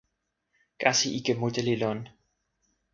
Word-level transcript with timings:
kasi 0.81 1.07
ike 1.17 1.33
mute 1.39 1.61
li 1.67 1.75
lon. 1.81 1.99